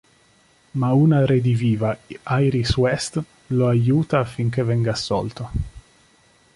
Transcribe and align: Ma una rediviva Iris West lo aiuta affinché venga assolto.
Ma 0.79 0.93
una 0.93 1.27
rediviva 1.27 1.95
Iris 2.27 2.75
West 2.75 3.21
lo 3.53 3.67
aiuta 3.67 4.17
affinché 4.17 4.63
venga 4.63 4.89
assolto. 4.93 5.51